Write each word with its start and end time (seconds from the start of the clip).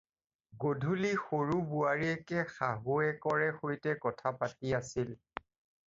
গধূলি 0.63 1.11
সৰু 1.25 1.59
বোৱাৰীয়েকে 1.73 2.47
শাহুয়েকৰে 2.55 3.53
সৈতে 3.61 3.97
কথা 4.09 4.37
পাতি 4.43 4.79
আছিল। 4.85 5.19